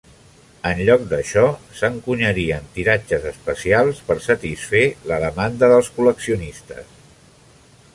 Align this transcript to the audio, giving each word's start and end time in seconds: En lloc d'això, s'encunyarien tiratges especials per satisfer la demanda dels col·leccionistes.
En 0.69 0.79
lloc 0.87 1.03
d'això, 1.11 1.43
s'encunyarien 1.81 2.65
tiratges 2.79 3.29
especials 3.35 4.03
per 4.09 4.19
satisfer 4.31 4.85
la 5.13 5.23
demanda 5.29 5.75
dels 5.75 5.97
col·leccionistes. 6.01 6.95